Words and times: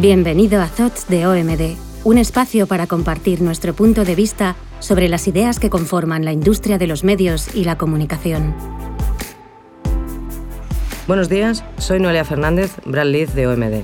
Bienvenido 0.00 0.62
a 0.62 0.68
Thoughts 0.68 1.08
de 1.08 1.26
OMD, 1.26 1.76
un 2.04 2.18
espacio 2.18 2.68
para 2.68 2.86
compartir 2.86 3.42
nuestro 3.42 3.74
punto 3.74 4.04
de 4.04 4.14
vista 4.14 4.54
sobre 4.78 5.08
las 5.08 5.26
ideas 5.26 5.58
que 5.58 5.70
conforman 5.70 6.24
la 6.24 6.30
industria 6.30 6.78
de 6.78 6.86
los 6.86 7.02
medios 7.02 7.52
y 7.52 7.64
la 7.64 7.76
comunicación. 7.76 8.54
Buenos 11.08 11.28
días, 11.28 11.64
soy 11.78 11.98
Noelia 11.98 12.24
Fernández, 12.24 12.76
brand 12.84 13.10
lead 13.10 13.30
de 13.30 13.48
OMD. 13.48 13.82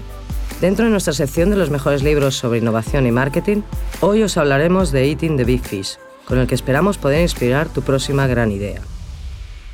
Dentro 0.60 0.84
de 0.84 0.92
nuestra 0.92 1.14
sección 1.14 1.50
de 1.50 1.56
los 1.56 1.70
mejores 1.70 2.04
libros 2.04 2.36
sobre 2.36 2.60
innovación 2.60 3.08
y 3.08 3.10
marketing, 3.10 3.62
hoy 4.00 4.22
os 4.22 4.36
hablaremos 4.36 4.92
de 4.92 5.10
Eating 5.10 5.36
the 5.36 5.42
Big 5.42 5.62
Fish, 5.62 5.98
con 6.26 6.38
el 6.38 6.46
que 6.46 6.54
esperamos 6.54 6.96
poder 6.96 7.22
inspirar 7.22 7.68
tu 7.68 7.82
próxima 7.82 8.28
gran 8.28 8.52
idea. 8.52 8.82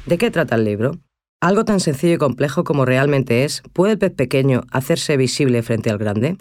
¿De 0.06 0.16
qué 0.16 0.30
trata 0.30 0.54
el 0.54 0.64
libro? 0.64 0.92
Algo 1.42 1.64
tan 1.64 1.80
sencillo 1.80 2.14
y 2.16 2.18
complejo 2.18 2.64
como 2.64 2.84
realmente 2.84 3.44
es, 3.44 3.62
¿puede 3.72 3.92
el 3.92 3.98
pez 3.98 4.12
pequeño 4.12 4.64
hacerse 4.70 5.16
visible 5.16 5.62
frente 5.62 5.88
al 5.88 5.96
grande? 5.96 6.36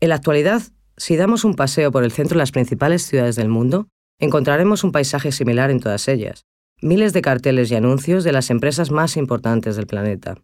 En 0.00 0.08
la 0.08 0.14
actualidad, 0.14 0.62
si 0.96 1.16
damos 1.16 1.44
un 1.44 1.54
paseo 1.54 1.92
por 1.92 2.02
el 2.02 2.10
centro 2.10 2.36
de 2.36 2.38
las 2.38 2.50
principales 2.50 3.02
ciudades 3.04 3.36
del 3.36 3.50
mundo, 3.50 3.88
encontraremos 4.18 4.84
un 4.84 4.92
paisaje 4.92 5.32
similar 5.32 5.70
en 5.70 5.80
todas 5.80 6.08
ellas, 6.08 6.46
miles 6.80 7.12
de 7.12 7.20
carteles 7.20 7.70
y 7.70 7.74
anuncios 7.74 8.24
de 8.24 8.32
las 8.32 8.48
empresas 8.48 8.90
más 8.90 9.18
importantes 9.18 9.76
del 9.76 9.86
planeta. 9.86 10.36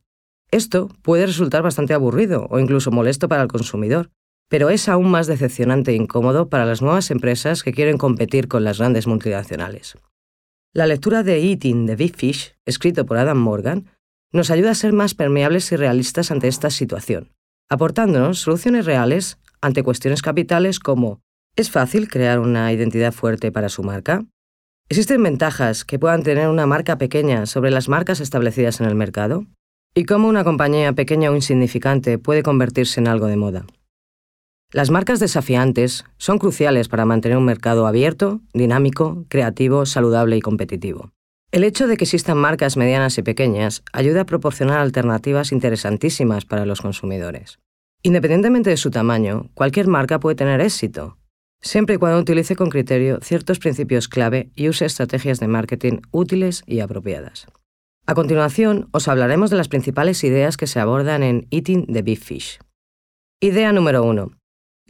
Esto 0.50 0.88
puede 1.00 1.24
resultar 1.24 1.62
bastante 1.62 1.95
aburrido 1.95 2.46
o 2.50 2.59
incluso 2.59 2.90
molesto 2.90 3.26
para 3.26 3.42
el 3.42 3.48
consumidor, 3.48 4.10
pero 4.50 4.68
es 4.68 4.86
aún 4.86 5.10
más 5.10 5.28
decepcionante 5.28 5.92
e 5.92 5.95
incómodo 5.95 6.50
para 6.50 6.66
las 6.66 6.82
nuevas 6.82 7.10
empresas 7.10 7.62
que 7.62 7.72
quieren 7.72 7.96
competir 7.96 8.48
con 8.48 8.64
las 8.64 8.78
grandes 8.78 9.06
multinacionales. 9.06 9.96
La 10.73 10.87
lectura 10.87 11.24
de 11.24 11.41
Eating 11.41 11.88
the 11.88 11.97
Big 11.97 12.15
Fish, 12.15 12.55
escrito 12.65 13.05
por 13.05 13.16
Adam 13.16 13.38
Morgan, 13.38 13.87
nos 14.33 14.52
ayuda 14.52 14.70
a 14.70 14.77
ser 14.77 14.93
más 14.93 15.15
permeables 15.15 15.73
y 15.73 15.77
realistas 15.77 16.30
ante 16.30 16.46
esta 16.46 16.71
situación, 16.71 17.32
aportándonos 17.68 18.38
soluciones 18.38 18.87
reales 18.87 19.38
ante 19.60 19.82
cuestiones 19.82 20.23
capitales 20.23 20.79
como 20.79 21.23
¿es 21.57 21.73
fácil 21.73 22.09
crear 22.09 22.38
una 22.38 22.73
identidad 22.73 23.10
fuerte 23.10 23.51
para 23.51 23.68
su 23.68 23.82
marca? 23.82 24.24
¿Existen 24.88 25.21
ventajas 25.24 25.85
que 25.85 25.99
puedan 25.99 26.23
tener 26.23 26.46
una 26.46 26.66
marca 26.66 26.99
pequeña 26.99 27.46
sobre 27.46 27.73
las 27.73 27.88
marcas 27.88 28.21
establecidas 28.21 28.80
en 28.80 28.87
el 28.87 28.95
mercado? 28.95 29.46
¿Y 29.93 30.05
cómo 30.05 30.29
una 30.29 30.45
compañía 30.45 30.93
pequeña 30.93 31.32
o 31.32 31.34
insignificante 31.34 32.16
puede 32.18 32.45
convertirse 32.45 33.01
en 33.01 33.09
algo 33.09 33.27
de 33.27 33.37
moda? 33.37 33.66
Las 34.73 34.90
marcas 34.90 35.18
desafiantes 35.18 36.04
son 36.16 36.38
cruciales 36.38 36.87
para 36.87 37.04
mantener 37.04 37.37
un 37.37 37.45
mercado 37.45 37.88
abierto, 37.88 38.40
dinámico, 38.54 39.24
creativo, 39.29 39.85
saludable 39.85 40.37
y 40.37 40.40
competitivo. 40.40 41.10
El 41.51 41.65
hecho 41.65 41.88
de 41.88 41.96
que 41.96 42.04
existan 42.04 42.38
marcas 42.38 42.77
medianas 42.77 43.18
y 43.18 43.23
pequeñas 43.23 43.82
ayuda 43.93 44.21
a 44.21 44.27
proporcionar 44.27 44.79
alternativas 44.79 45.51
interesantísimas 45.51 46.45
para 46.45 46.66
los 46.66 46.80
consumidores. 46.80 47.59
Independientemente 48.04 48.71
de 48.71 48.77
su 48.77 48.93
tamaño, 48.93 49.51
cualquier 49.54 49.88
marca 49.88 50.21
puede 50.21 50.37
tener 50.37 50.60
éxito, 50.60 51.18
siempre 51.60 51.96
y 51.96 51.99
cuando 51.99 52.21
utilice 52.21 52.55
con 52.55 52.71
criterio 52.71 53.18
ciertos 53.23 53.59
principios 53.59 54.07
clave 54.07 54.51
y 54.55 54.68
use 54.68 54.84
estrategias 54.84 55.40
de 55.40 55.49
marketing 55.49 55.99
útiles 56.12 56.62
y 56.66 56.79
apropiadas. 56.79 57.49
A 58.07 58.15
continuación, 58.15 58.88
os 58.93 59.09
hablaremos 59.09 59.51
de 59.51 59.57
las 59.57 59.68
principales 59.68 60.23
ideas 60.23 60.57
que 60.57 60.68
se 60.68 60.79
abordan 60.79 61.24
en 61.24 61.49
Eating 61.51 61.87
the 61.93 62.02
Big 62.02 62.21
Fish. 62.21 62.60
Idea 63.40 63.73
número 63.73 64.05
1. 64.05 64.40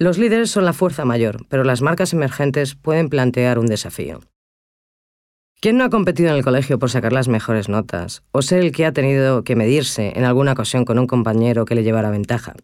Los 0.01 0.17
líderes 0.17 0.51
son 0.51 0.65
la 0.65 0.73
fuerza 0.73 1.05
mayor, 1.05 1.45
pero 1.51 1.63
las 1.63 1.83
marcas 1.83 2.15
emergentes 2.15 2.75
pueden 2.75 3.11
plantear 3.11 3.59
un 3.59 3.67
desafío. 3.67 4.21
¿Quién 5.61 5.77
no 5.77 5.85
ha 5.85 5.91
competido 5.91 6.31
en 6.31 6.37
el 6.37 6.43
colegio 6.43 6.79
por 6.79 6.89
sacar 6.89 7.13
las 7.13 7.29
mejores 7.29 7.69
notas 7.69 8.23
o 8.33 8.41
ser 8.41 8.61
el 8.61 8.73
que 8.73 8.87
ha 8.87 8.95
tenido 8.95 9.45
que 9.45 9.57
medirse 9.57 10.15
en 10.17 10.25
alguna 10.25 10.53
ocasión 10.53 10.87
con 10.87 10.99
un 10.99 11.07
compañero 11.07 11.67
que 11.67 11.75
le 11.75 11.83
llevara 11.83 12.09
ventaja? 12.09 12.55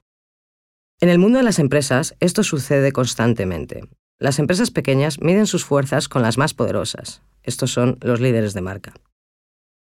En 0.99 1.11
el 1.11 1.19
mundo 1.19 1.37
de 1.37 1.45
las 1.45 1.59
empresas 1.59 2.17
esto 2.21 2.43
sucede 2.43 2.91
constantemente. 2.91 3.87
Las 4.19 4.39
empresas 4.39 4.71
pequeñas 4.71 5.21
miden 5.21 5.47
sus 5.47 5.63
fuerzas 5.63 6.09
con 6.09 6.23
las 6.23 6.39
más 6.39 6.55
poderosas. 6.55 7.21
Estos 7.43 7.71
son 7.71 7.99
los 8.01 8.19
líderes 8.19 8.55
de 8.55 8.63
marca. 8.63 8.95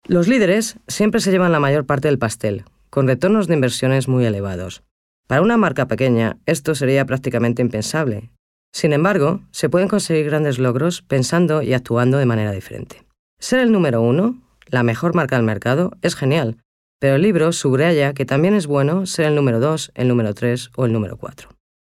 Los 0.06 0.28
líderes 0.28 0.78
siempre 0.88 1.20
se 1.20 1.32
llevan 1.32 1.52
la 1.52 1.59
mayor 1.59 1.88
parte 1.88 2.09
del 2.09 2.20
pastel, 2.20 2.66
con 2.92 3.08
retornos 3.08 3.48
de 3.48 3.56
inversiones 3.56 4.08
muy 4.08 4.24
elevados. 4.24 4.84
Para 5.29 5.44
una 5.44 5.57
marca 5.57 5.88
pequeña, 5.88 6.40
esto 6.47 6.73
sería 6.73 7.06
prácticamente 7.06 7.62
impensable. 7.62 8.31
Sin 8.73 8.94
embargo, 8.94 9.41
se 9.51 9.69
pueden 9.69 9.88
conseguir 9.88 10.25
grandes 10.25 10.57
logros 10.57 11.03
pensando 11.03 11.62
y 11.62 11.73
actuando 11.73 12.17
de 12.17 12.25
manera 12.25 12.51
diferente. 12.51 13.06
Ser 13.40 13.59
el 13.59 13.72
número 13.72 14.01
uno, 14.01 14.41
la 14.66 14.81
mejor 14.81 15.13
marca 15.13 15.35
del 15.35 15.45
mercado, 15.45 15.91
es 16.01 16.16
genial, 16.16 16.57
pero 17.00 17.17
el 17.17 17.22
libro 17.22 17.51
subraya 17.51 18.16
que 18.16 18.25
también 18.25 18.56
es 18.56 18.66
bueno 18.66 19.06
ser 19.06 19.28
el 19.28 19.35
número 19.35 19.59
dos, 19.59 19.91
el 19.94 20.07
número 20.07 20.34
tres 20.34 20.72
o 20.75 20.85
el 20.85 20.94
número 20.94 21.16
cuatro. 21.16 21.50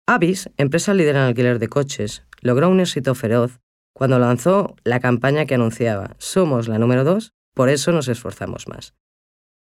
Avis, 0.07 0.49
empresa 0.57 0.95
líder 0.95 1.17
en 1.17 1.23
alquiler 1.23 1.59
de 1.59 1.69
coches, 1.69 2.25
logró 2.41 2.71
un 2.71 2.81
éxito 2.81 3.15
feroz 3.15 3.61
cuando 3.95 4.19
lanzó 4.19 4.77
la 4.83 4.99
campaña 5.01 5.45
que 5.45 5.57
anunciaba 5.57 6.17
Somos 6.17 6.69
la 6.69 6.79
número 6.79 7.05
dos, 7.05 7.33
por 7.55 7.69
eso 7.69 7.93
nos 7.93 8.09
esforzamos 8.09 8.67
más. 8.67 8.95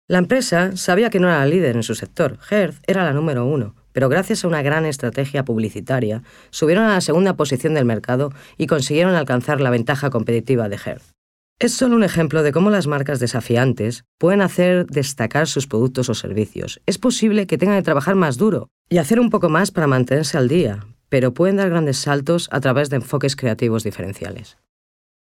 La 0.09 0.18
empresa 0.18 0.75
sabía 0.75 1.09
que 1.09 1.22
no 1.22 1.30
era 1.30 1.40
la 1.40 1.46
líder 1.46 1.78
en 1.78 1.84
su 1.84 1.96
sector, 1.96 2.38
Hertz 2.52 2.81
era 2.88 3.06
la 3.06 3.14
número 3.14 3.46
uno, 3.46 3.74
pero 3.94 4.09
gracias 4.09 4.44
a 4.44 4.50
una 4.50 4.62
gran 4.62 4.86
estrategia 4.86 5.46
publicitaria, 5.46 6.24
subieron 6.50 6.84
a 6.84 6.96
la 6.96 7.02
segunda 7.02 7.38
posición 7.38 7.74
del 7.74 7.86
mercado 7.86 8.34
y 8.58 8.68
consiguieron 8.68 9.16
alcanzar 9.16 9.62
la 9.62 9.69
ventaja 9.69 10.09
competitiva 10.09 10.68
de 10.68 10.75
Hertz. 10.75 11.13
Es 11.58 11.74
solo 11.74 11.96
un 11.96 12.03
ejemplo 12.03 12.44
de 12.44 12.52
cómo 12.52 12.69
las 12.69 12.86
marcas 12.86 13.22
desafiantes 13.22 14.03
pueden 14.18 14.42
hacer 14.42 14.88
destacar 14.88 15.47
sus 15.47 15.68
productos 15.68 16.09
o 16.09 16.13
servicios. 16.16 16.81
Es 16.86 16.97
posible 16.97 17.47
que 17.47 17.58
tengan 17.58 17.78
que 17.78 17.84
trabajar 17.84 18.16
más 18.16 18.38
duro 18.38 18.68
y 18.90 18.97
hacer 18.97 19.22
un 19.22 19.30
poco 19.30 19.47
más 19.47 19.72
para 19.72 19.88
mantenerse 19.88 20.38
al 20.38 20.50
día, 20.50 20.86
pero 21.08 21.34
pueden 21.34 21.56
dar 21.56 21.69
grandes 21.69 21.97
saltos 21.97 22.50
a 22.52 22.59
través 22.59 22.90
de 22.90 22.97
enfoques 22.97 23.38
creativos 23.38 23.86
diferenciales. 23.86 24.58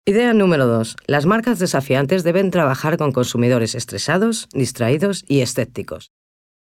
Idea 0.06 0.34
número 0.34 0.66
2. 0.66 0.96
Las 1.06 1.26
marcas 1.28 1.60
desafiantes 1.60 2.24
deben 2.24 2.50
trabajar 2.50 2.98
con 2.98 3.12
consumidores 3.12 3.76
estresados, 3.76 4.48
distraídos 4.54 5.24
y 5.28 5.42
escépticos. 5.42 6.12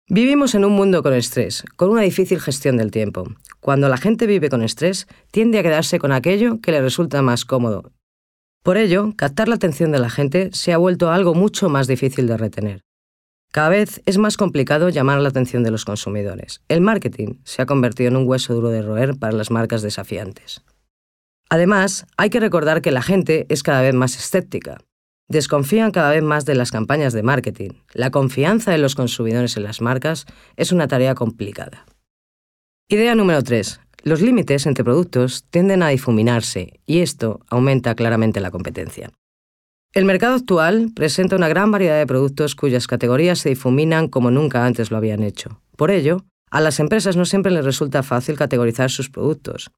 Vivimos 0.07 0.55
en 0.55 0.63
un 0.63 0.71
mundo 0.71 1.03
con 1.03 1.13
estrés, 1.13 1.65
con 1.75 1.89
una 1.89 2.03
difícil 2.03 2.39
gestión 2.39 2.77
del 2.77 2.91
tiempo. 2.91 3.25
Cuando 3.59 3.89
la 3.89 3.97
gente 3.97 4.25
vive 4.25 4.49
con 4.49 4.61
estrés, 4.61 5.07
tiende 5.31 5.59
a 5.59 5.63
quedarse 5.63 5.99
con 5.99 6.11
aquello 6.11 6.61
que 6.61 6.71
le 6.71 6.81
resulta 6.81 7.21
más 7.21 7.43
cómodo. 7.43 7.91
Por 8.63 8.77
ello, 8.77 9.13
captar 9.17 9.49
la 9.49 9.55
atención 9.55 9.91
de 9.91 9.99
la 9.99 10.09
gente 10.09 10.51
se 10.53 10.71
ha 10.71 10.77
vuelto 10.77 11.09
algo 11.09 11.33
mucho 11.33 11.67
más 11.67 11.87
difícil 11.87 12.27
de 12.27 12.37
retener. 12.37 12.81
Cada 13.51 13.69
vez 13.69 14.01
es 14.05 14.17
más 14.17 14.37
complicado 14.37 14.89
llamar 14.89 15.19
la 15.19 15.29
atención 15.29 15.63
de 15.63 15.71
los 15.71 15.83
consumidores. 15.83 16.61
El 16.67 16.81
marketing 16.81 17.39
se 17.43 17.61
ha 17.61 17.65
convertido 17.65 18.09
en 18.09 18.17
un 18.17 18.27
hueso 18.29 18.53
duro 18.53 18.69
de 18.69 18.81
roer 18.81 19.17
para 19.17 19.33
las 19.33 19.51
marcas 19.51 19.81
desafiantes. 19.81 20.63
Además, 21.49 22.05
hay 22.17 22.29
que 22.29 22.39
recordar 22.39 22.81
que 22.81 22.91
la 22.91 23.01
gente 23.01 23.45
es 23.49 23.63
cada 23.63 23.81
vez 23.81 23.93
más 23.93 24.15
escéptica. 24.15 24.77
Desconfían 25.27 25.91
cada 25.91 26.11
vez 26.11 26.23
más 26.23 26.45
de 26.45 26.55
las 26.55 26.71
campañas 26.71 27.13
de 27.13 27.23
marketing. 27.23 27.71
La 27.93 28.11
confianza 28.11 28.71
de 28.71 28.77
los 28.77 28.95
consumidores 28.95 29.57
en 29.57 29.63
las 29.63 29.81
marcas 29.81 30.25
es 30.55 30.71
una 30.71 30.87
tarea 30.87 31.15
complicada. 31.15 31.85
Idea 32.89 33.15
número 33.15 33.41
3. 33.41 33.79
Los 34.03 34.21
límites 34.21 34.67
entre 34.67 34.83
productos 34.83 35.45
tienden 35.49 35.81
a 35.81 35.89
difuminarse 35.89 36.79
y 36.85 36.99
esto 36.99 37.39
aumenta 37.49 37.95
claramente 37.95 38.39
la 38.39 38.51
competencia. 38.51 39.11
El 39.93 40.05
mercado 40.05 40.35
actual 40.35 40.91
presenta 40.93 41.35
una 41.35 41.47
gran 41.47 41.71
variedad 41.71 41.97
de 41.97 42.05
productos 42.05 42.53
cuyas 42.53 42.85
categorías 42.85 43.39
se 43.39 43.49
difuminan 43.49 44.09
como 44.09 44.29
nunca 44.29 44.65
antes 44.65 44.91
lo 44.91 44.97
habían 44.97 45.23
hecho. 45.23 45.61
Por 45.75 45.89
ello, 45.89 46.25
a 46.51 46.61
las 46.61 46.79
empresas 46.79 47.15
no 47.15 47.25
siempre 47.25 47.51
les 47.51 47.65
resulta 47.65 48.03
fácil 48.03 48.37
categorizar 48.37 48.91
sus 48.91 49.09
productos. 49.09 49.71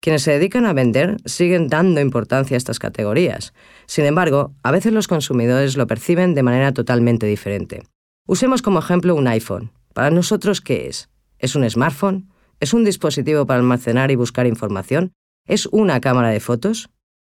Quienes 0.00 0.22
se 0.22 0.32
dedican 0.32 0.66
a 0.66 0.72
vender 0.72 1.16
siguen 1.24 1.68
dando 1.68 2.00
importancia 2.00 2.56
a 2.56 2.58
estas 2.58 2.78
categorías. 2.78 3.52
Sin 3.86 4.04
embargo, 4.04 4.54
a 4.62 4.70
veces 4.70 4.92
los 4.92 5.08
consumidores 5.08 5.76
lo 5.76 5.86
perciben 5.86 6.34
de 6.34 6.42
manera 6.42 6.72
totalmente 6.72 7.26
diferente. 7.26 7.82
Usemos 8.26 8.62
como 8.62 8.78
ejemplo 8.78 9.14
un 9.14 9.26
iPhone. 9.26 9.72
Para 9.94 10.10
nosotros, 10.10 10.60
¿qué 10.60 10.88
es? 10.88 11.08
¿Es 11.38 11.56
un 11.56 11.68
smartphone? 11.68 12.28
¿Es 12.60 12.72
un 12.72 12.84
dispositivo 12.84 13.46
para 13.46 13.60
almacenar 13.60 14.10
y 14.10 14.16
buscar 14.16 14.46
información? 14.46 15.12
¿Es 15.46 15.66
una 15.66 16.00
cámara 16.00 16.30
de 16.30 16.40
fotos? 16.40 16.90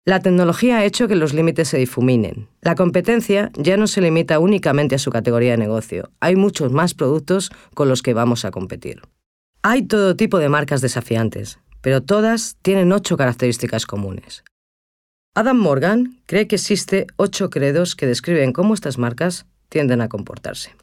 La 0.06 0.20
tecnología 0.20 0.78
ha 0.78 0.84
hecho 0.84 1.08
que 1.08 1.14
los 1.14 1.34
límites 1.34 1.68
se 1.68 1.78
difuminen. 1.78 2.48
La 2.62 2.74
competencia 2.74 3.50
ya 3.54 3.76
no 3.76 3.86
se 3.86 4.00
limita 4.00 4.38
únicamente 4.38 4.94
a 4.94 4.98
su 4.98 5.10
categoría 5.10 5.52
de 5.52 5.58
negocio. 5.58 6.10
Hay 6.20 6.36
muchos 6.36 6.72
más 6.72 6.94
productos 6.94 7.50
con 7.74 7.88
los 7.88 8.02
que 8.02 8.14
vamos 8.14 8.44
a 8.44 8.50
competir. 8.50 9.02
Hay 9.62 9.82
todo 9.82 10.16
tipo 10.16 10.38
de 10.38 10.48
marcas 10.48 10.80
desafiantes, 10.80 11.58
pero 11.82 12.02
todas 12.02 12.56
tienen 12.62 12.92
ocho 12.92 13.16
características 13.16 13.86
comunes. 13.86 14.44
Adam 15.34 15.58
Morgan 15.58 16.20
cree 16.26 16.48
que 16.48 16.56
existe 16.56 17.06
ocho 17.16 17.50
credos 17.50 17.94
que 17.94 18.06
describen 18.06 18.52
cómo 18.52 18.74
estas 18.74 18.98
marcas 18.98 19.46
tienden 19.68 20.00
a 20.00 20.08
comportarse. 20.08 20.74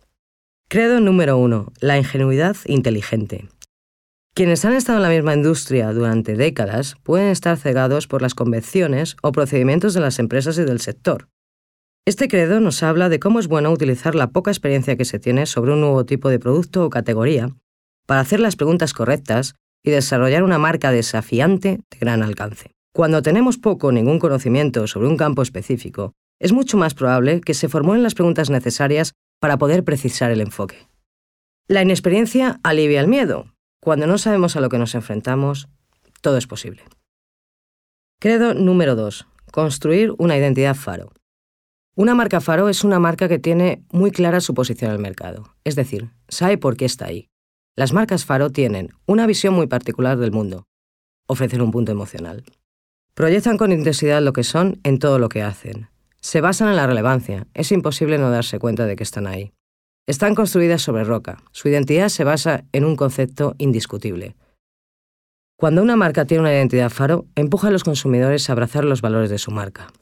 Credo 0.70 1.00
número 1.00 1.38
uno, 1.38 1.72
la 1.80 1.98
ingenuidad 1.98 2.56
inteligente. 2.66 3.50
Quienes 4.34 4.66
han 4.66 4.74
estado 4.74 5.00
en 5.00 5.04
la 5.04 5.10
misma 5.10 5.34
industria 5.34 5.92
durante 5.94 6.36
décadas 6.36 6.96
pueden 7.04 7.30
estar 7.30 7.58
cegados 7.58 8.08
por 8.08 8.22
las 8.22 8.36
convenciones 8.36 9.18
o 9.22 9.32
procedimientos 9.32 9.94
de 9.94 10.00
las 10.00 10.20
empresas 10.20 10.58
y 10.58 10.64
del 10.64 10.80
sector. 10.80 11.28
Este 12.06 12.28
credo 12.28 12.60
nos 12.60 12.84
habla 12.84 13.10
de 13.10 13.20
cómo 13.20 13.40
es 13.40 13.48
bueno 13.48 13.72
utilizar 13.72 14.16
la 14.16 14.30
poca 14.30 14.52
experiencia 14.52 14.96
que 14.96 15.06
se 15.06 15.20
tiene 15.20 15.46
sobre 15.46 15.74
un 15.74 15.82
nuevo 15.82 16.06
tipo 16.06 16.30
de 16.30 16.40
producto 16.40 16.86
o 16.86 16.90
categoría 16.90 17.50
para 18.06 18.22
hacer 18.22 18.40
las 18.40 18.56
preguntas 18.56 18.94
correctas 18.94 19.56
y 19.84 19.92
desarrollar 19.92 20.44
una 20.44 20.58
marca 20.58 20.92
desafiante 20.92 21.80
de 21.90 21.98
gran 22.00 22.24
alcance. 22.24 22.72
Cuando 22.94 23.22
tenemos 23.22 23.58
poco 23.58 23.88
o 23.88 23.92
ningún 23.92 24.20
conocimiento 24.20 24.88
sobre 24.88 25.08
un 25.08 25.18
campo 25.18 25.42
específico, 25.42 26.14
es 26.40 26.52
mucho 26.52 26.78
más 26.78 26.94
probable 26.94 27.42
que 27.42 27.54
se 27.54 27.70
formulen 27.70 28.04
las 28.04 28.16
preguntas 28.16 28.50
necesarias 28.50 29.14
para 29.40 29.58
poder 29.58 29.84
precisar 29.84 30.32
el 30.32 30.42
enfoque. 30.42 30.88
La 31.68 31.82
inexperiencia 31.82 32.60
alivia 32.64 33.02
el 33.02 33.08
miedo. 33.08 33.54
Cuando 33.82 34.08
no 34.08 34.18
sabemos 34.18 34.56
a 34.56 34.62
lo 34.62 34.70
que 34.70 34.78
nos 34.78 34.96
enfrentamos, 34.96 35.68
todo 36.22 36.38
es 36.38 36.48
posible. 36.48 36.84
Credo 38.20 38.54
número 38.54 38.96
2. 38.96 39.28
Construir 39.52 40.14
una 40.18 40.38
identidad 40.38 40.76
faro. 40.76 41.12
Una 41.96 42.16
marca 42.16 42.42
faro 42.42 42.70
es 42.70 42.84
una 42.84 43.00
marca 43.00 43.28
que 43.28 43.40
tiene 43.40 43.84
muy 43.92 44.12
clara 44.12 44.40
su 44.40 44.54
posición 44.54 44.92
en 44.92 44.98
el 44.98 45.02
mercado, 45.02 45.56
es 45.64 45.76
decir, 45.76 46.12
sabe 46.28 46.58
por 46.58 46.78
qué 46.78 46.86
está 46.86 47.06
ahí. 47.06 47.28
Las 47.78 47.94
marcas 47.94 48.26
faro 48.26 48.50
tienen 48.50 48.90
una 49.06 49.28
visión 49.28 49.54
muy 49.54 49.68
particular 49.68 50.18
del 50.18 50.32
mundo, 50.32 50.66
ofrecen 51.28 51.62
un 51.62 51.70
punto 51.70 51.92
emocional. 51.92 52.44
Proyectan 53.14 53.56
con 53.56 53.72
intensidad 53.72 54.20
lo 54.20 54.34
que 54.34 54.44
son 54.44 54.80
en 54.82 54.98
todo 54.98 55.20
lo 55.20 55.30
que 55.30 55.44
hacen. 55.44 55.88
Se 56.20 56.42
basan 56.42 56.70
en 56.70 56.76
la 56.76 56.88
relevancia, 56.88 57.46
es 57.54 57.72
imposible 57.72 58.18
no 58.18 58.32
darse 58.32 58.58
cuenta 58.58 58.88
de 58.88 58.96
que 58.96 59.04
están 59.04 59.28
ahí. 59.28 59.54
Están 60.08 60.34
construidas 60.34 60.82
sobre 60.82 61.04
roca, 61.04 61.44
su 61.52 61.70
identidad 61.70 62.10
se 62.10 62.24
basa 62.24 62.66
en 62.72 62.84
un 62.84 62.96
concepto 62.96 63.54
indiscutible. 63.60 64.36
Cuando 65.56 65.84
una 65.84 65.96
marca 65.96 66.26
tiene 66.26 66.42
una 66.42 66.54
identidad 66.54 66.90
faro, 66.90 67.28
empuja 67.36 67.68
a 67.68 67.72
los 67.72 67.84
consumidores 67.84 68.50
a 68.50 68.54
abrazar 68.54 68.86
los 68.86 69.02
valores 69.02 69.30
de 69.30 69.38
su 69.38 69.52
marca. 69.52 69.94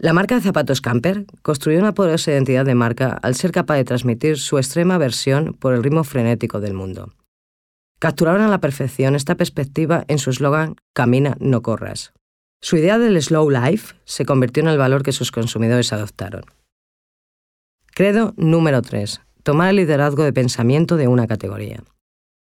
La 0.00 0.12
marca 0.12 0.36
de 0.36 0.42
zapatos 0.42 0.80
Camper 0.80 1.26
construyó 1.42 1.80
una 1.80 1.92
poderosa 1.92 2.30
identidad 2.30 2.64
de 2.64 2.76
marca 2.76 3.18
al 3.20 3.34
ser 3.34 3.50
capaz 3.50 3.74
de 3.74 3.84
transmitir 3.84 4.38
su 4.38 4.56
extrema 4.56 4.94
aversión 4.94 5.54
por 5.54 5.74
el 5.74 5.82
ritmo 5.82 6.04
frenético 6.04 6.60
del 6.60 6.72
mundo. 6.72 7.14
Capturaron 7.98 8.42
a 8.42 8.48
la 8.48 8.60
perfección 8.60 9.16
esta 9.16 9.34
perspectiva 9.34 10.04
en 10.06 10.18
su 10.18 10.30
eslogan 10.30 10.76
Camina, 10.92 11.36
no 11.40 11.62
corras. 11.62 12.12
Su 12.60 12.76
idea 12.76 12.96
del 12.98 13.20
slow 13.20 13.50
life 13.50 13.96
se 14.04 14.24
convirtió 14.24 14.62
en 14.62 14.68
el 14.68 14.78
valor 14.78 15.02
que 15.02 15.10
sus 15.10 15.32
consumidores 15.32 15.92
adoptaron. 15.92 16.44
Credo 17.92 18.34
número 18.36 18.82
3. 18.82 19.20
Tomar 19.42 19.70
el 19.70 19.76
liderazgo 19.76 20.22
de 20.22 20.32
pensamiento 20.32 20.96
de 20.96 21.08
una 21.08 21.26
categoría. 21.26 21.82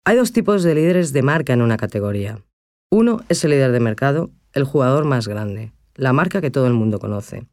Hay 0.03 0.17
dos 0.17 0.33
tipos 0.33 0.63
de 0.63 0.75
líderes 0.75 1.13
de 1.13 1.21
marca 1.21 1.53
en 1.53 1.61
una 1.61 1.77
categoría. 1.77 2.43
Uno 2.91 3.21
es 3.29 3.45
el 3.45 3.51
líder 3.51 3.71
de 3.71 3.79
mercado, 3.79 4.29
el 4.51 4.65
jugador 4.65 5.05
más 5.05 5.27
grande, 5.29 5.71
la 5.99 6.13
marca 6.13 6.39
que 6.39 6.49
todo 6.49 6.65
el 6.65 6.73
mundo 6.73 6.97
conoce. 6.97 7.45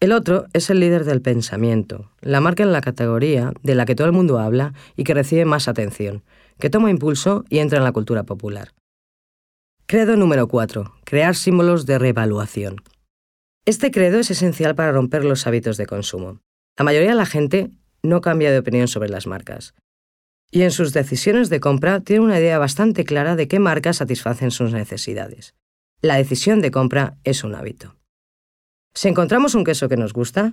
El 0.00 0.10
otro 0.10 0.46
es 0.52 0.70
el 0.70 0.80
líder 0.80 1.04
del 1.04 1.22
pensamiento, 1.22 2.10
la 2.20 2.40
marca 2.40 2.64
en 2.64 2.72
la 2.72 2.80
categoría 2.80 3.52
de 3.62 3.76
la 3.76 3.86
que 3.86 3.94
todo 3.94 4.08
el 4.08 4.12
mundo 4.12 4.40
habla 4.40 4.74
y 4.96 5.04
que 5.04 5.14
recibe 5.14 5.44
más 5.44 5.68
atención, 5.68 6.24
que 6.58 6.68
toma 6.68 6.90
impulso 6.90 7.44
y 7.48 7.58
entra 7.58 7.78
en 7.78 7.84
la 7.84 7.92
cultura 7.92 8.24
popular. 8.24 8.72
Credo 9.86 10.16
número 10.16 10.48
4. 10.48 10.94
Crear 11.04 11.36
símbolos 11.36 11.86
de 11.86 11.98
reevaluación. 11.98 12.82
Este 13.66 13.92
credo 13.92 14.18
es 14.18 14.32
esencial 14.32 14.74
para 14.74 14.90
romper 14.90 15.24
los 15.24 15.46
hábitos 15.46 15.76
de 15.76 15.86
consumo. 15.86 16.40
La 16.76 16.84
mayoría 16.84 17.10
de 17.10 17.16
la 17.16 17.26
gente 17.26 17.70
no 18.02 18.20
cambia 18.20 18.50
de 18.50 18.58
opinión 18.58 18.88
sobre 18.88 19.10
las 19.10 19.28
marcas. 19.28 19.74
Y 20.50 20.62
en 20.62 20.72
sus 20.72 20.92
decisiones 20.92 21.50
de 21.50 21.60
compra 21.60 22.00
tiene 22.00 22.24
una 22.24 22.38
idea 22.38 22.58
bastante 22.58 23.04
clara 23.04 23.36
de 23.36 23.46
qué 23.46 23.60
marcas 23.60 23.98
satisfacen 23.98 24.50
sus 24.50 24.72
necesidades. 24.72 25.54
La 26.04 26.16
decisión 26.16 26.60
de 26.60 26.70
compra 26.70 27.16
es 27.24 27.44
un 27.44 27.54
hábito. 27.54 27.96
Si 28.94 29.08
encontramos 29.08 29.54
un 29.54 29.64
queso 29.64 29.88
que 29.88 29.96
nos 29.96 30.12
gusta, 30.12 30.52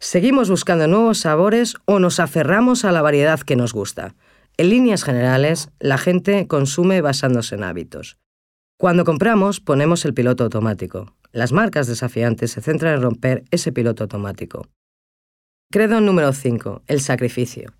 seguimos 0.00 0.50
buscando 0.50 0.88
nuevos 0.88 1.18
sabores 1.18 1.76
o 1.84 2.00
nos 2.00 2.18
aferramos 2.18 2.84
a 2.84 2.90
la 2.90 3.00
variedad 3.00 3.38
que 3.38 3.54
nos 3.54 3.72
gusta. 3.72 4.16
En 4.56 4.70
líneas 4.70 5.04
generales, 5.04 5.70
la 5.78 5.98
gente 5.98 6.48
consume 6.48 7.00
basándose 7.00 7.54
en 7.54 7.62
hábitos. 7.62 8.18
Cuando 8.76 9.04
compramos, 9.04 9.60
ponemos 9.60 10.04
el 10.04 10.14
piloto 10.14 10.42
automático. 10.42 11.14
Las 11.30 11.52
marcas 11.52 11.86
desafiantes 11.86 12.50
se 12.50 12.60
centran 12.60 12.96
en 12.96 13.02
romper 13.02 13.44
ese 13.52 13.70
piloto 13.70 14.02
automático. 14.02 14.66
Credo 15.70 16.00
número 16.00 16.32
5. 16.32 16.82
El 16.88 17.00
sacrificio. 17.00 17.72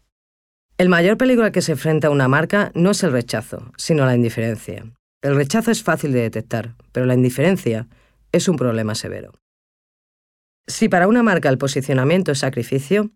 El 0.76 0.88
mayor 0.88 1.16
peligro 1.16 1.46
al 1.46 1.50
que 1.50 1.62
se 1.62 1.72
enfrenta 1.72 2.10
una 2.10 2.28
marca 2.28 2.70
no 2.76 2.92
es 2.92 3.02
el 3.02 3.10
rechazo, 3.10 3.72
sino 3.76 4.06
la 4.06 4.14
indiferencia. 4.14 4.86
El 5.22 5.34
rechazo 5.34 5.70
es 5.70 5.82
fácil 5.82 6.12
de 6.12 6.20
detectar, 6.20 6.76
pero 6.92 7.06
la 7.06 7.14
indiferencia 7.14 7.88
es 8.30 8.48
un 8.48 8.56
problema 8.56 8.94
severo. 8.94 9.32
Si 10.68 10.88
para 10.88 11.08
una 11.08 11.22
marca 11.22 11.48
el 11.48 11.58
posicionamiento 11.58 12.30
es 12.30 12.38
sacrificio, 12.38 13.10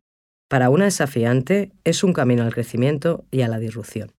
para 0.48 0.68
una 0.68 0.86
desafiante 0.86 1.72
es 1.84 2.02
un 2.02 2.12
camino 2.12 2.42
al 2.42 2.52
crecimiento 2.52 3.24
y 3.30 3.42
a 3.42 3.48
la 3.48 3.58
disrupción. 3.58 4.12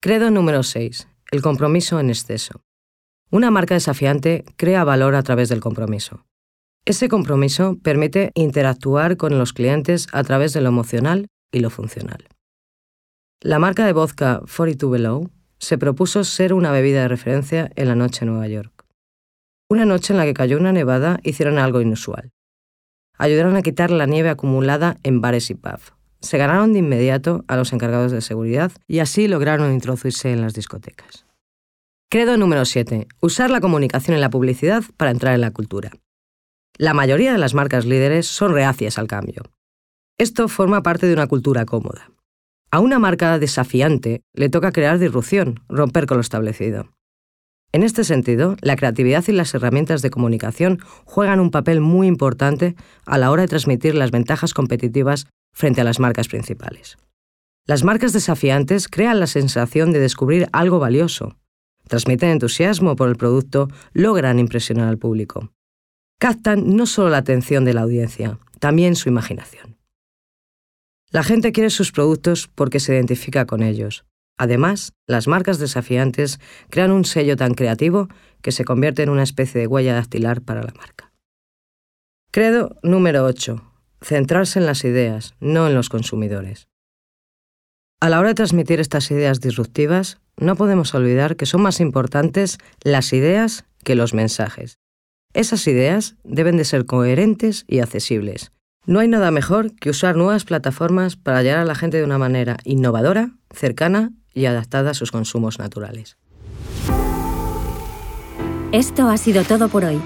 Credo 0.00 0.30
número 0.30 0.62
6. 0.62 1.08
El 1.30 1.42
compromiso 1.42 2.00
en 2.00 2.10
exceso. 2.10 2.62
Una 3.30 3.50
marca 3.50 3.74
desafiante 3.74 4.44
crea 4.56 4.84
valor 4.84 5.14
a 5.14 5.22
través 5.22 5.48
del 5.48 5.60
compromiso. 5.60 6.24
Ese 6.84 7.08
compromiso 7.08 7.76
permite 7.82 8.32
interactuar 8.34 9.16
con 9.16 9.38
los 9.38 9.52
clientes 9.52 10.06
a 10.12 10.24
través 10.24 10.52
de 10.54 10.62
lo 10.62 10.68
emocional 10.68 11.26
y 11.52 11.60
lo 11.60 11.70
funcional. 11.70 12.26
La 13.40 13.58
marca 13.58 13.84
de 13.84 13.92
vodka 13.92 14.40
42 14.56 14.90
Below 14.90 15.30
se 15.58 15.78
propuso 15.78 16.24
ser 16.24 16.52
una 16.52 16.70
bebida 16.70 17.02
de 17.02 17.08
referencia 17.08 17.70
en 17.76 17.88
la 17.88 17.94
noche 17.94 18.24
en 18.24 18.30
Nueva 18.30 18.48
York. 18.48 18.84
Una 19.70 19.84
noche 19.84 20.12
en 20.12 20.18
la 20.18 20.24
que 20.24 20.34
cayó 20.34 20.58
una 20.58 20.72
nevada 20.72 21.20
hicieron 21.22 21.58
algo 21.58 21.80
inusual. 21.80 22.30
Ayudaron 23.16 23.56
a 23.56 23.62
quitar 23.62 23.90
la 23.90 24.06
nieve 24.06 24.30
acumulada 24.30 24.98
en 25.02 25.20
bares 25.20 25.50
y 25.50 25.54
pubs. 25.54 25.92
Se 26.20 26.38
ganaron 26.38 26.72
de 26.72 26.80
inmediato 26.80 27.44
a 27.48 27.56
los 27.56 27.72
encargados 27.72 28.12
de 28.12 28.20
seguridad 28.20 28.72
y 28.86 29.00
así 29.00 29.28
lograron 29.28 29.72
introducirse 29.72 30.32
en 30.32 30.40
las 30.40 30.54
discotecas. 30.54 31.26
Credo 32.10 32.36
número 32.36 32.64
7. 32.64 33.06
Usar 33.20 33.50
la 33.50 33.60
comunicación 33.60 34.16
y 34.16 34.20
la 34.20 34.30
publicidad 34.30 34.82
para 34.96 35.10
entrar 35.10 35.34
en 35.34 35.42
la 35.42 35.50
cultura. 35.50 35.90
La 36.78 36.94
mayoría 36.94 37.32
de 37.32 37.38
las 37.38 37.54
marcas 37.54 37.84
líderes 37.84 38.26
son 38.26 38.52
reacias 38.52 38.98
al 38.98 39.08
cambio. 39.08 39.42
Esto 40.16 40.48
forma 40.48 40.82
parte 40.82 41.06
de 41.06 41.12
una 41.12 41.26
cultura 41.26 41.66
cómoda. 41.66 42.10
A 42.70 42.80
una 42.80 42.98
marca 42.98 43.38
desafiante 43.38 44.22
le 44.34 44.48
toca 44.48 44.72
crear 44.72 44.98
disrupción, 44.98 45.60
romper 45.68 46.06
con 46.06 46.18
lo 46.18 46.20
establecido. 46.20 46.90
En 47.72 47.82
este 47.82 48.04
sentido, 48.04 48.56
la 48.60 48.76
creatividad 48.76 49.24
y 49.28 49.32
las 49.32 49.54
herramientas 49.54 50.02
de 50.02 50.10
comunicación 50.10 50.78
juegan 51.04 51.40
un 51.40 51.50
papel 51.50 51.80
muy 51.80 52.06
importante 52.06 52.76
a 53.04 53.18
la 53.18 53.30
hora 53.30 53.42
de 53.42 53.48
transmitir 53.48 53.94
las 53.94 54.10
ventajas 54.10 54.54
competitivas 54.54 55.26
frente 55.52 55.80
a 55.80 55.84
las 55.84 56.00
marcas 56.00 56.28
principales. 56.28 56.96
Las 57.66 57.84
marcas 57.84 58.12
desafiantes 58.12 58.88
crean 58.88 59.20
la 59.20 59.26
sensación 59.26 59.92
de 59.92 60.00
descubrir 60.00 60.48
algo 60.52 60.78
valioso, 60.78 61.36
transmiten 61.86 62.30
entusiasmo 62.30 62.96
por 62.96 63.08
el 63.08 63.16
producto, 63.16 63.68
logran 63.92 64.38
impresionar 64.38 64.88
al 64.88 64.98
público 64.98 65.52
captan 66.18 66.76
no 66.76 66.86
solo 66.86 67.10
la 67.10 67.18
atención 67.18 67.64
de 67.64 67.74
la 67.74 67.82
audiencia, 67.82 68.38
también 68.58 68.96
su 68.96 69.08
imaginación. 69.08 69.77
La 71.10 71.22
gente 71.22 71.52
quiere 71.52 71.70
sus 71.70 71.90
productos 71.90 72.50
porque 72.54 72.80
se 72.80 72.94
identifica 72.94 73.46
con 73.46 73.62
ellos. 73.62 74.04
Además, 74.36 74.92
las 75.06 75.26
marcas 75.26 75.58
desafiantes 75.58 76.38
crean 76.68 76.90
un 76.90 77.06
sello 77.06 77.36
tan 77.36 77.54
creativo 77.54 78.08
que 78.42 78.52
se 78.52 78.64
convierte 78.64 79.02
en 79.02 79.08
una 79.08 79.22
especie 79.22 79.60
de 79.60 79.66
huella 79.66 79.94
dactilar 79.94 80.42
para 80.42 80.62
la 80.62 80.72
marca. 80.74 81.12
Credo 82.30 82.76
número 82.82 83.24
8. 83.24 83.72
Centrarse 84.02 84.58
en 84.58 84.66
las 84.66 84.84
ideas, 84.84 85.34
no 85.40 85.66
en 85.66 85.74
los 85.74 85.88
consumidores. 85.88 86.68
A 88.00 88.10
la 88.10 88.20
hora 88.20 88.28
de 88.28 88.34
transmitir 88.34 88.78
estas 88.78 89.10
ideas 89.10 89.40
disruptivas, 89.40 90.20
no 90.36 90.56
podemos 90.56 90.94
olvidar 90.94 91.36
que 91.36 91.46
son 91.46 91.62
más 91.62 91.80
importantes 91.80 92.58
las 92.82 93.14
ideas 93.14 93.64
que 93.82 93.96
los 93.96 94.12
mensajes. 94.12 94.78
Esas 95.32 95.66
ideas 95.66 96.16
deben 96.22 96.58
de 96.58 96.64
ser 96.64 96.84
coherentes 96.84 97.64
y 97.66 97.80
accesibles. 97.80 98.52
No 98.86 99.00
hay 99.00 99.08
nada 99.08 99.30
mejor 99.30 99.74
que 99.74 99.90
usar 99.90 100.16
nuevas 100.16 100.44
plataformas 100.44 101.16
para 101.16 101.42
llegar 101.42 101.58
a 101.58 101.64
la 101.64 101.74
gente 101.74 101.98
de 101.98 102.04
una 102.04 102.18
manera 102.18 102.56
innovadora, 102.64 103.30
cercana 103.50 104.12
y 104.32 104.46
adaptada 104.46 104.90
a 104.92 104.94
sus 104.94 105.10
consumos 105.10 105.58
naturales. 105.58 106.16
Esto 108.72 109.08
ha 109.08 109.16
sido 109.16 109.44
todo 109.44 109.68
por 109.68 109.84
hoy. 109.84 110.00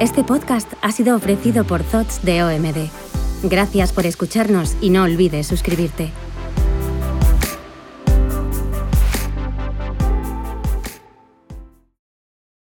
Este 0.00 0.24
podcast 0.24 0.72
ha 0.82 0.92
sido 0.92 1.16
ofrecido 1.16 1.64
por 1.64 1.82
Thoughts 1.82 2.24
de 2.24 2.42
OMD. 2.42 2.88
Gracias 3.44 3.92
por 3.92 4.06
escucharnos 4.06 4.76
y 4.80 4.90
no 4.90 5.04
olvides 5.04 5.46
suscribirte. 5.46 6.10